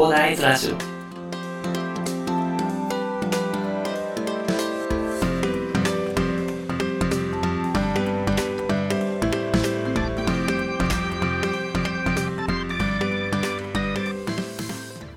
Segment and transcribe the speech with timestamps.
[0.00, 0.78] 広大ズラジオ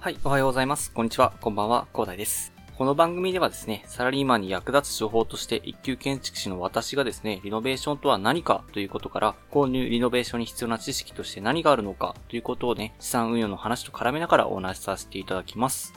[0.01, 0.91] はい、おはようございます。
[0.91, 2.52] こんにちは、こんばんは、広大です。
[2.75, 15.93] この番組ではですね、サラリーマンに役立つ情報として一級建築士の私がですね、リノベーションとは何かということから、購入リノベーションに必要な知識として何があるのかということをね、資産運用の話と絡めながらお話しさせていただきます。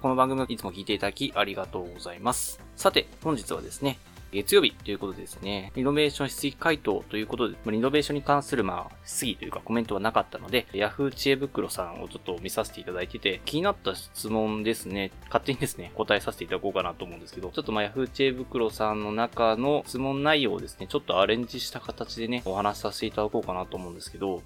[0.00, 2.60] この番組をいつも聞いていただきありがとうございます。
[2.76, 3.98] さて、本日はですね、
[4.32, 24.42] 月曜日ということでですね、リノベーション質疑回答ということで、リノベーションに関するまあ、質疑というかコメントはなかったので、Yahoo 知恵袋さんをちょっと見させていただいてて、気になった質問ですね、勝手にですね、答えさせていただこうかなと思うんですけど、ちょっとまあ Yahoo 知恵袋さんの中の質問内容をですね、ちょっとアレンジした形でね、お話しさせていただこうかなと思うんですけど、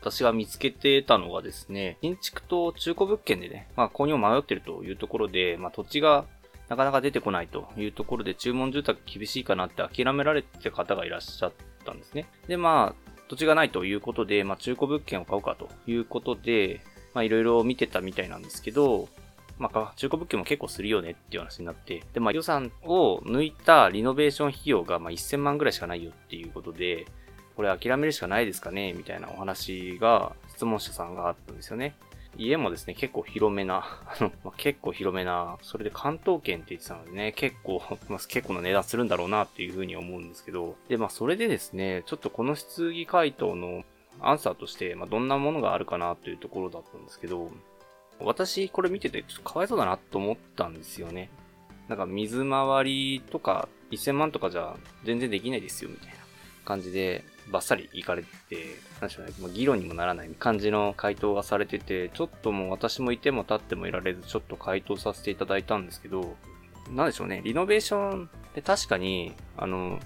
[0.00, 6.24] 私が見つけてたのがですね、新築と中古物件でね、まあ購入を迷ってるというところで、まあ土地が
[6.70, 11.52] なかなか出てこないというところで注文住宅厳しいかなって諦められてた方がいらっしゃっ
[11.84, 12.26] たんですね。
[12.46, 16.80] で、まあ、土地がないということで、まあ中古物件を買うかということで、
[17.12, 19.08] まあいろいろ見てたみたいなんですけど、
[19.58, 27.06] まあ中古物件も結構するよねっていう話になって、で、まあ予算を抜いたリノベーション費用がまあ1000万ぐらいしかないよっていうことで、
[27.56, 31.96] これ諦めるしかないですかねみたいなお話が質問者さんがあったんですよね。
[32.36, 43.84] 家もですね、結構広めな、 あの、まあ、結構広めな、それで関東圏って言ってたのでね、結構、まあ、結構な値段するんだろうなっていうふうに思うんですけど、で、まあ、それでですね、ちょっとこの質疑回答の
[44.20, 47.50] アンサーとして、まあ、どんなものがあるかなというところだったんですけど、
[48.20, 51.30] 私、これ見てて、ちょっとかわいそうだなと思ったんですよね。
[51.88, 56.14] なんか、水回りとか、1000万とかじゃ全然できないですよ、みたいな
[56.64, 58.56] 感じで、バッサリ行かれてて、
[59.00, 66.36] なんでしょうね、議論にもならない感じの回答がされてて、ちょっともう私もいても立ってもいられず、ちょっと回答させていただいたんですけど、
[66.90, 70.00] なんでしょうね、リノベーションって確かに、あの、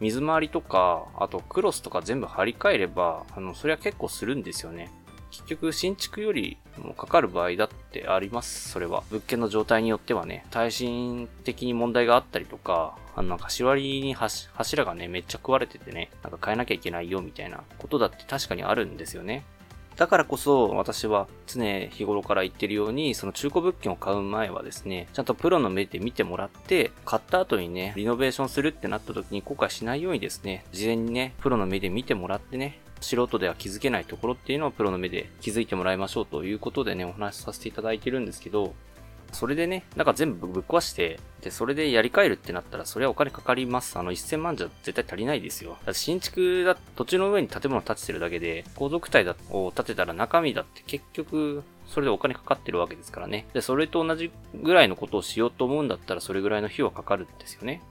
[0.00, 4.90] 水回りとか、あとクロスとか全部張り替えれば、あの、それは結構するんですよね。
[5.30, 9.02] 結局、新築よりもかかる場合だってあります、それは。
[9.10, 19.44] 物件の状態によってはね、耐震的に問題があったりとか、あの、なんか、縛りに柱がね、めっちゃ食われててね、なんか変えなきゃいけないよ、みたいなことだって確かにあるんですよね。
[19.98, 38.74] だからこそ、私は常日頃から言ってるように、その中古物件を買う前はですね、ちゃんとプロの目で見てもらって、買った後にね、リノベーションするってなった時に後悔しないようにですね、事前にね、プロの目で見てもらってね、素人では気づけないところっていうのをプロの目で気づいてもらいましょうということでね、お話しさせていただいてるんですけど、
[39.32, 43.98] それでね、なんか全部ぶっ壊して、で、それでやり替えるってなったら、それはお金かかります。
[43.98, 45.76] あの、1000万じゃ絶対足りないですよ。
[45.84, 53.46] だ新築だ、土地の上に建物建ててるだけで、皇族体だを建てたら中身だって結局、それでお金かかってるわけですからね。
[53.52, 57.82] で、それと同じぐらいのことをしようと思うんだったら、それぐらいの費用はかかるんですよね。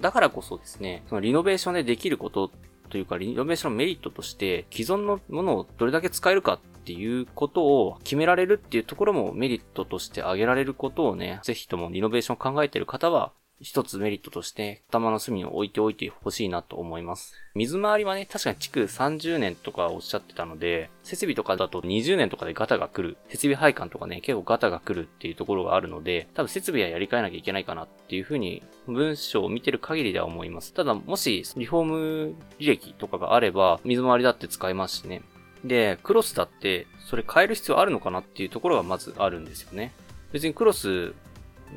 [0.00, 2.50] だからこそですね、そのリノベーションでできること
[2.90, 17.34] というか、リノベーションのメリットとして、既存のものをどれだけ使えるかっていうことを決められるっていうところもメリットとして挙げられることをね、ぜひともリノベーションを考えている方は、一つメリットとして頭の隅に置いておいてほしいなと思います。
[17.54, 23.16] 水回りはね、確かに築30年とかおっしゃってたので、設備とかだと20年とかでガタが来る。
[23.28, 30.74] 設備配管とかね、結構ガタが来るっていうところがあるので、多分設備はやり替えなきゃいけないかなっていうふうに文章を見てる限りでは思います。
[30.74, 35.22] ただ、もしリフォーム履歴とかがあれば、水回りだって使えますしね。
[35.64, 39.94] で、クロスだって、それ変える必要あるのかなっていうところがまずあるんですよね。
[40.32, 41.14] 別にクロス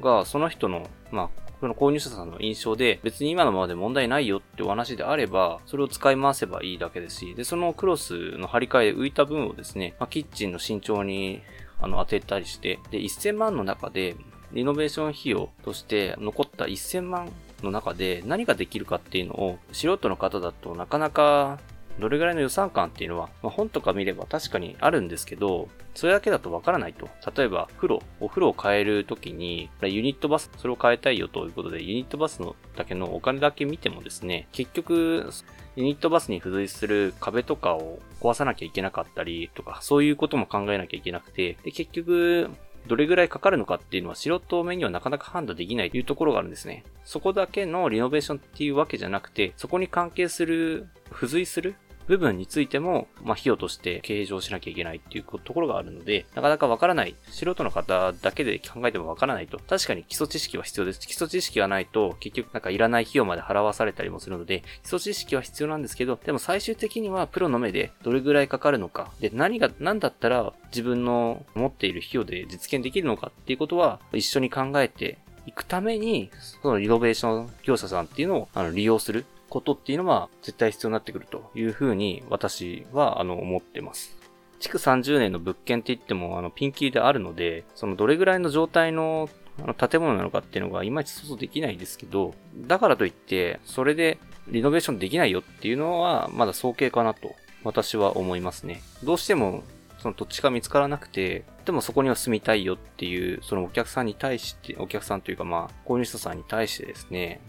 [0.02, 11.42] がその人の、まあ、その購入者さんの印象で、別に今のままで問題ないよってお話であれば、それを使い回せばいいだけですし、で、そのクロスの張り替えで浮いた分をですね、まあ、キッチンの身長に、
[11.80, 14.16] あの、当てたりして、で、1000万の中で、
[14.54, 17.32] リノベーション費用として残った1000万
[17.64, 21.60] の中で何ができるかっていうのを、素人の方だとなかなか
[22.00, 27.10] どれぐらいの予算感っていうのは、まあ、本とか見れば確かにあるんですけど、それだけだとわからないと。
[27.36, 35.32] 例えば、風呂、お風呂を変えるときに、ユニットバス、それを変えたいよということで、ユニットバスのだけのお金だけ見てもですね、結局、
[35.76, 42.52] ユニットバスに付随する壁とかを壊さなきゃいけなかったりとか、そういうことも考えなきゃいけなくて、で、結局、
[42.88, 46.84] どれぐらいかかるのかっていうのは素人目にはなかなか判断できないというところがあるんですね。
[47.04, 51.76] そこだけのリノベーションっていうわけじゃなくて、そこに関係する、付随する
[52.08, 59.60] 部分についても、まあ、費用として計上しなきゃいけないっていうところがあるので、なかなかわからない、素人の方だけで考えてもわからないと。
[59.68, 61.00] 確かに基礎知識は必要です。
[61.00, 76.30] 基礎知識がないと、結局なんかいらない費用まで払わされたりもするので、基礎知識は必要なんですけど、でも最終的にはプロの目でどれぐらいかかるのか、で、何が、何だったら自分の持っている費用で実現できるのかっていうことは一緒に考えていくために、
[76.62, 84.18] そのリノベーション業者さんっていうのをあの利用することっていうのは絶対必要になってくるというふうに私はあの思ってます。
[84.60, 89.30] 築30年の物件って言ってもあのピンキリであるので、そのどれぐらいの状態の
[89.78, 94.18] 建物なのかっていうのがいまいち想像できないですけど、だからといって、それで
[94.48, 98.82] リノベーションできないよっていうのはまだ早計かなと私は思いますね。
[99.04, 99.64] どうしても
[100.00, 107.42] その土地が見つからなくて、でもそこには住みたいよっていう、そのお客さんに対して、お客さんというかまあ、購入者さんに対してですね、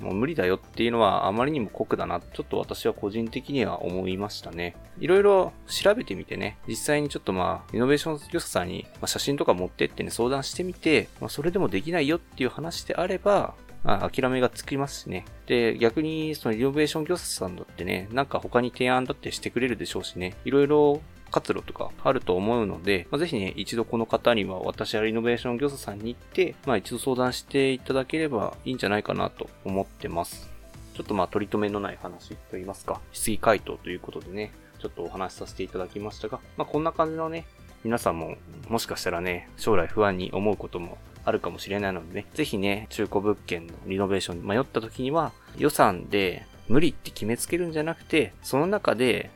[0.00, 4.76] もう無理だよっていうのはあまりにも酷だな、ちょっと私は個人的には思いましたね。
[4.98, 13.54] いろいろ調べてみてね、実際にちょっとまあ、イノベーション業者さんに、写真とか持ってってね、相談してみて、まあ、それでもできないよっていう話であれば、
[13.84, 15.24] あ諦めがつきますしね。
[15.46, 21.00] で、逆にそのイノベーション業者さんだってね、なんか他に提案だってしてくれるでしょうしね、いろいろ
[21.30, 30.50] 活路とかあると思うので、まあ、ぜひね、一度この方には私はリノベーション業者さんに行って、まあ一度相談していただければいいんじゃないかなと思ってます。
[30.94, 37.44] ちょっとまあ取り留めのない話といいますか、質疑回答ということでね、ちょっとお話しさせていただきましたが、まあこんな感じのね、
[37.84, 38.36] 皆さんも
[38.68, 49.30] もしかしたらね、将来不安に思うこともあるかもしれないのでね、ぜひね、中古物件のリノベーションに迷った時には、予算で無理って決めつけるんじゃなくて、その中で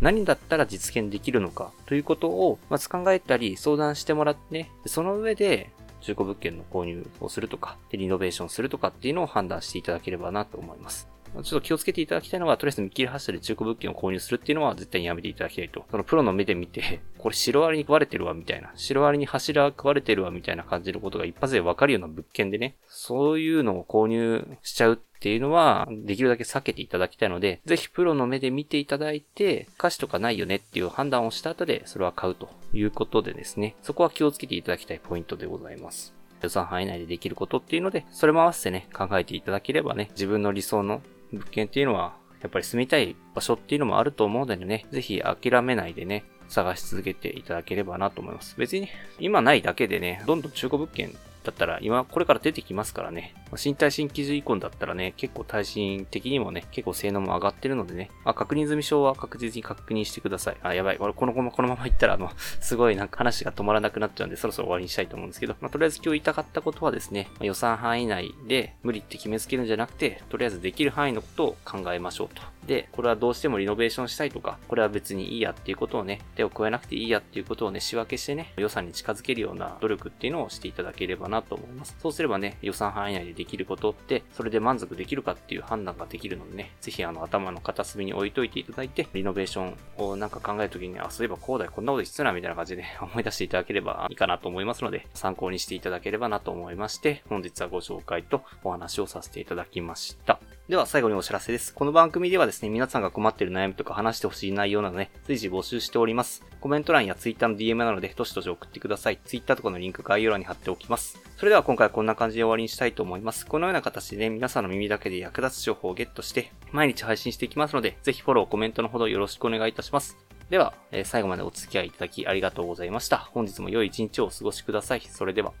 [0.00, 5.70] 何だったら実現できるのかということを、まず考えたり相談してもらってね、その上で
[6.00, 11.08] 中古物件の購入をするとか、リノベーションするとかっていうのを判断していただければなと思います。
[11.34, 15.84] ちょっと気をつけていただきたいのは、とりあえず見切り発車で中古物件を購入するっていうのは絶対にやめていただきたいと。
[15.90, 18.72] そのプロの目で見て、これシロアリに食われてるわ、みたいな。
[18.74, 36.14] シロアリに柱食われてるわ、みたいな感じのことが一発でわかるような物件でね、そういうのを購入しちゃうっていうのは、できるだけ避けていただきたいので、ぜひプロの目で見ていただいて、歌詞とかないよねっていう判断をした後で、それは買うということでですね、そこは気をつけていただきたいポイントでございます。
[36.42, 41.02] 予算範囲内でできることっていうので、それも合わせてね、考えていただければね、自分の理想の
[41.32, 48.56] 物件っていうのは、やっぱり住みたい場所っていうのもあると思うのでね、ぜひ諦めないでね、探し続けていただければなと思います。
[48.58, 48.88] 別に、
[49.18, 51.12] 今ないだけでね、どんどん中古物件
[51.46, 53.34] だったら、今これから出てきますからね。
[53.52, 60.56] 身体新規イコンだったらね、結構耐震的にもね、結構性能も上がってるのでね、まあ、確認済み証は確実に確認してください。
[60.62, 60.96] あ、やばい。
[60.98, 72.55] 俺このまま、このまま行ったら、あの、すごいなんか話が止まらなくなっちゃうんで、そろそろ終わりにしたいと思うんですけど、まあ、とりあえず今日言いたかったことはですね、まあ、予算範囲内で無理って決めつけるんじゃなくて、とりあえずできる範囲のことを考えましょうと。
[72.66, 81.96] で、これはどうしてもリノベーションしたいとか、これは別にいいやっていうことをね、手を加えなくていいやっていうことをね、仕分けしてね、予算に近づけるような努力っていうのをしていただければなと思います。
[82.00, 100.40] そうすればね、予算範囲内でできることって、それで満足できるかっていう判断ができるのでね、ぜひあの頭の片隅に置いといていただいて、リノベーションをなんか考えるときに、あ、そういえばこうだよ、こんなこと必要なみたいな感じで、ね、 思い出していただければいいかなと思いますので、参考にしていただければなと思いまして、本日はご紹介とお話をさせていただきました。
[100.68, 101.72] では最後にお知らせです。
[101.72, 106.42] この番組ではですね、皆さんが困っている悩みとか話してほしい内容などね、随時募集しております。
[106.60, 109.20] コメント欄や Twitter の DM なので、どしどし送ってください。
[109.24, 111.20] Twitter とかのリンク概要欄に貼っておきます。
[111.36, 113.46] それでは今回はこんな感じで終わりにしたいと思います。
[113.46, 120.16] このような形でね、皆さんの耳だけで役立つ情報をゲットして、毎日配信していきますので、ぜひフォロー、コメントのほどよろしくお願いいたします。
[120.50, 123.18] では、えー、最後までお付き合いいただきありがとうございました。
[123.18, 125.00] 本日も良い一日をお過ごしください。
[125.02, 125.52] それでは。